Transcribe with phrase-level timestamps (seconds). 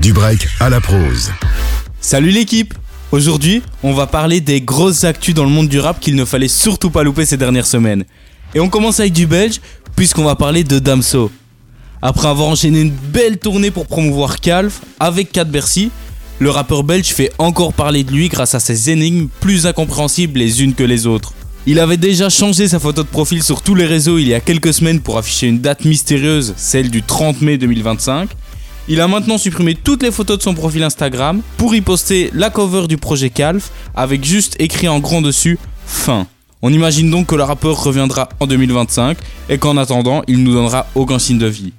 [0.00, 1.32] Du break à la prose.
[2.00, 2.72] Salut l'équipe
[3.10, 6.46] Aujourd'hui, on va parler des grosses actus dans le monde du rap qu'il ne fallait
[6.46, 8.04] surtout pas louper ces dernières semaines.
[8.54, 9.60] Et on commence avec du belge,
[9.96, 11.32] puisqu'on va parler de Damso.
[12.00, 15.90] Après avoir enchaîné une belle tournée pour promouvoir Calf avec Cat Bercy,
[16.38, 20.62] le rappeur belge fait encore parler de lui grâce à ses énigmes plus incompréhensibles les
[20.62, 21.32] unes que les autres.
[21.66, 24.40] Il avait déjà changé sa photo de profil sur tous les réseaux il y a
[24.40, 28.30] quelques semaines pour afficher une date mystérieuse, celle du 30 mai 2025.
[28.90, 32.48] Il a maintenant supprimé toutes les photos de son profil Instagram pour y poster la
[32.48, 36.26] cover du projet Calf avec juste écrit en grand dessus fin.
[36.62, 39.18] On imagine donc que le rappeur reviendra en 2025
[39.50, 41.74] et qu'en attendant, il nous donnera aucun signe de vie.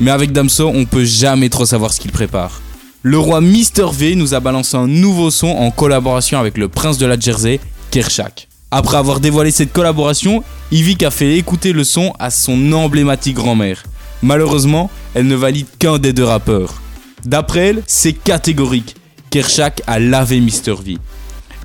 [0.00, 2.62] Mais avec Damso, on peut jamais trop savoir ce qu'il prépare.
[3.02, 6.96] Le roi Mister V nous a balancé un nouveau son en collaboration avec le prince
[6.96, 8.48] de la Jersey, Kershak.
[8.70, 10.42] Après avoir dévoilé cette collaboration,
[10.72, 13.84] Yvick a fait écouter le son à son emblématique grand-mère.
[14.24, 16.80] Malheureusement, elle ne valide qu'un des deux rappeurs.
[17.26, 18.96] D'après elle, c'est catégorique.
[19.28, 20.96] Kershak a lavé Mister V.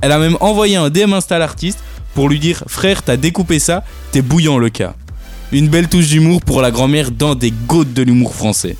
[0.02, 1.80] Elle a même envoyé un DM Insta à l'artiste
[2.14, 4.94] pour lui dire Frère, t'as découpé ça, t'es bouillant le cas.
[5.54, 8.76] Une belle touche d'humour pour la grand-mère dans des gouttes de l'humour français.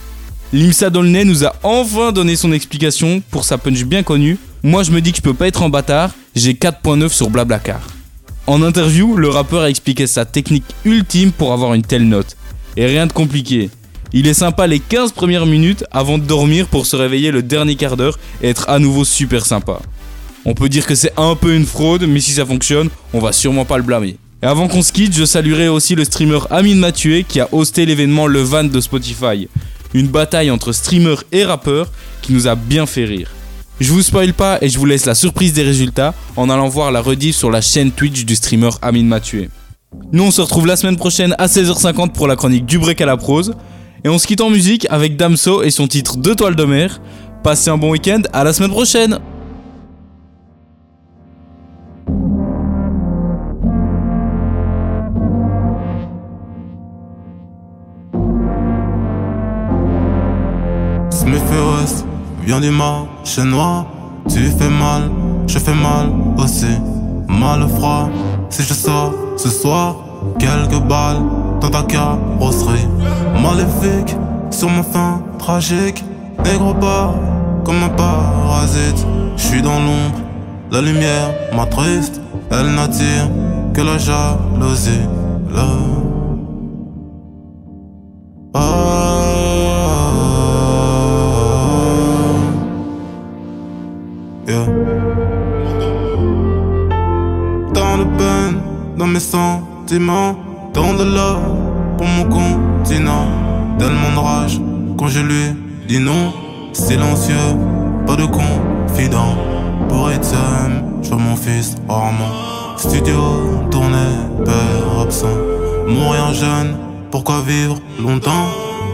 [0.52, 4.38] Limsa Dolnay nous a enfin donné son explication pour sa punch bien connue.
[4.62, 7.80] Moi je me dis que je peux pas être en bâtard, j'ai 4.9 sur Blablacar.
[8.46, 12.36] En interview, le rappeur a expliqué sa technique ultime pour avoir une telle note.
[12.80, 13.70] Et rien de compliqué.
[14.14, 17.76] Il est sympa les 15 premières minutes avant de dormir pour se réveiller le dernier
[17.76, 19.82] quart d'heure et être à nouveau super sympa.
[20.46, 23.34] On peut dire que c'est un peu une fraude, mais si ça fonctionne, on va
[23.34, 24.16] sûrement pas le blâmer.
[24.42, 27.86] Et avant qu'on se quitte, je saluerai aussi le streamer Amine Mathieu qui a hosté
[27.86, 29.50] l'événement Le Van de Spotify.
[29.94, 33.30] Une bataille entre streamers et rappeurs qui nous a bien fait rire.
[33.82, 36.94] Je vous spoil pas et je vous laisse la surprise des résultats en allant voir
[36.94, 39.50] la rediff sur la chaîne Twitch du streamer Amine Mathieu.
[40.12, 43.06] Nous on se retrouve la semaine prochaine à 16h50 pour la chronique du break à
[43.06, 43.54] la prose.
[44.04, 47.02] Et on se quitte en musique avec Damso et son titre Deux toiles de mer.
[47.44, 49.20] Passez un bon week-end, à la semaine prochaine
[69.42, 69.96] ce soir,
[70.38, 71.22] quelques balles
[71.62, 72.88] dans ta carrosserie.
[73.42, 74.18] Maléfique
[74.52, 76.04] sur mon fin tragique.
[76.44, 77.14] Négro pas
[77.64, 79.06] comme un parasite.
[79.38, 80.20] Je suis dans l'ombre,
[80.72, 82.20] la lumière m'attriste.
[82.52, 83.30] Elle n'attire
[83.74, 85.08] que la jalousie.
[99.90, 100.36] Sentiments
[100.72, 103.26] Tant de love pour mon continent.
[103.80, 104.62] Tellement de rage
[104.98, 105.56] quand je lui
[105.88, 106.32] dis non.
[106.74, 107.50] Silencieux,
[108.06, 109.36] pas de confident.
[109.88, 110.36] Pour être
[111.02, 112.34] je mon fils rarement
[112.78, 113.18] Studio,
[113.72, 115.38] tournée, père absent.
[115.88, 116.78] Mourir jeune,
[117.10, 118.48] pourquoi vivre longtemps?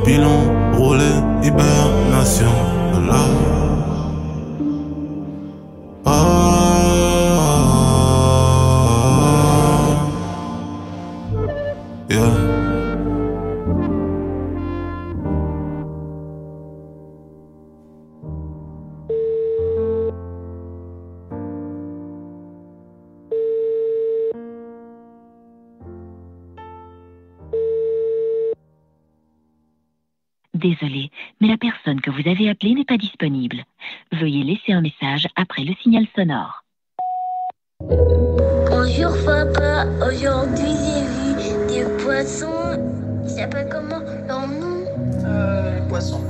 [0.05, 0.39] Bilan,
[0.78, 1.11] roulé,
[1.44, 2.55] hibernation.
[2.94, 3.64] Love
[30.65, 33.57] Désolé, mais la personne que vous avez appelée n'est pas disponible.
[34.11, 36.63] Veuillez laisser un message après le signal sonore.
[37.81, 42.81] Bonjour papa, aujourd'hui j'ai vu des poissons.
[43.25, 44.85] Ils s'appellent comment leur nom?
[45.23, 46.23] Euh, Les poissons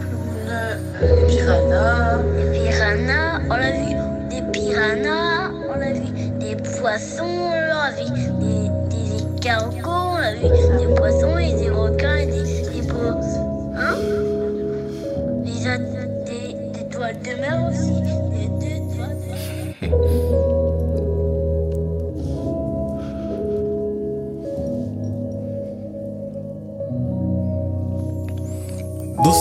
[1.01, 2.21] les piranhas.
[2.35, 3.95] Les piranhas, on a vu
[4.29, 8.03] des piranhas, on a vu des poissons, on a vu
[8.41, 11.69] des, des escargots, on a vu des poissons et des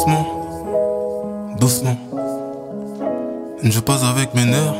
[0.04, 1.96] Doucement, doucement.
[3.62, 4.74] Je passe avec mes nerfs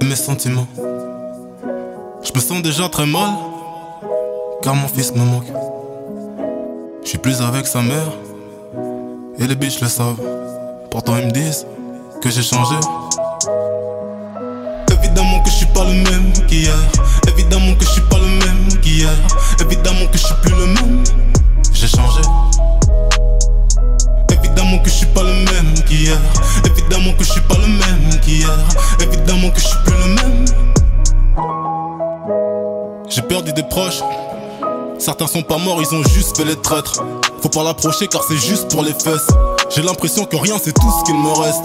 [0.00, 0.66] et mes sentiments.
[2.22, 3.28] Je me sens déjà très mal,
[4.62, 5.52] car mon fils me manque.
[7.02, 8.10] Je suis plus avec sa mère,
[9.38, 10.22] et les biches le savent.
[10.90, 11.66] Pourtant ils me disent
[12.22, 12.76] que j'ai changé.
[14.98, 16.72] Évidemment que je suis pas le même qu'hier.
[17.28, 19.12] Évidemment que je suis pas le même qu'hier.
[19.60, 21.04] Évidemment que je suis plus le même.
[21.74, 22.22] J'ai changé
[24.82, 26.18] que je suis pas le même qu'hier.
[26.64, 28.50] Évidemment que je suis pas le même qu'hier.
[29.00, 30.44] Évidemment que je suis plus le même.
[33.08, 34.00] J'ai perdu des proches.
[34.98, 37.02] Certains sont pas morts, ils ont juste fait les traîtres.
[37.42, 39.28] Faut pas l'approcher car c'est juste pour les fesses.
[39.74, 41.64] J'ai l'impression que rien c'est tout ce qu'il me reste.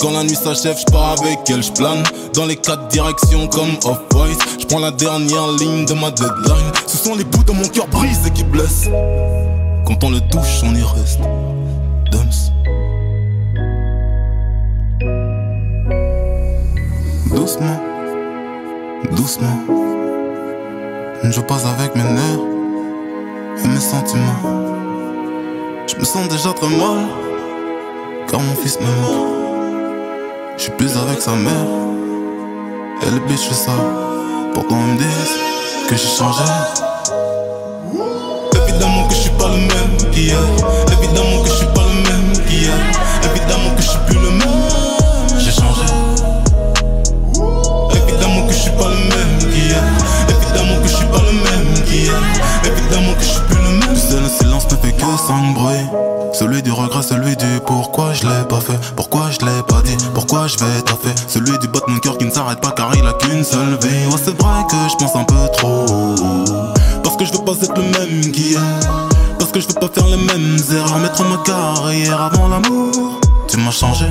[0.00, 2.02] Quand la nuit s'achève, je pars avec elle, je plane
[2.34, 4.28] dans les quatre directions comme off boys.
[4.60, 6.72] Je prends la dernière ligne de ma deadline.
[6.86, 8.90] Ce sont les bouts de mon cœur brisés qui blessent.
[9.86, 11.20] Quand on le touche, on y reste.
[17.46, 17.80] Doucement,
[19.12, 19.58] doucement.
[21.22, 22.40] Je passe avec mes nerfs
[23.62, 24.66] et mes sentiments.
[25.86, 27.06] Je me sens déjà très mal,
[28.26, 30.56] car mon fils me manque.
[30.56, 31.68] Je suis plus avec sa mère,
[33.02, 33.70] elle est bitch, ça.
[34.52, 36.42] Pourtant, ils me disent que j'ai changé.
[38.60, 40.65] Évidemment que je suis pas le même qu'hier.
[56.66, 60.48] Du regret, celui du pourquoi je l'ai pas fait, pourquoi je l'ai pas dit, pourquoi
[60.48, 61.14] je vais taffer.
[61.28, 64.06] Celui du bas de cœur qui ne s'arrête pas car il a qu'une seule vie.
[64.06, 65.86] Ouais, c'est vrai que je pense un peu trop.
[67.04, 68.60] Parce que je veux pas être le même qu'hier.
[69.38, 70.98] Parce que je veux pas faire les mêmes erreurs.
[70.98, 73.20] Mettre ma carrière avant l'amour.
[73.46, 74.06] Tu m'as changé.